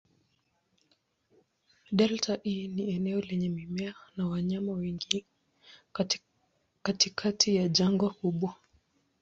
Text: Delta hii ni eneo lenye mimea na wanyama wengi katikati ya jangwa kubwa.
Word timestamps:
Delta 1.91 2.39
hii 2.43 2.67
ni 2.67 2.91
eneo 2.91 3.21
lenye 3.21 3.49
mimea 3.49 3.95
na 4.17 4.27
wanyama 4.27 4.71
wengi 4.71 5.25
katikati 6.83 7.55
ya 7.55 7.67
jangwa 7.67 8.09
kubwa. 8.09 8.55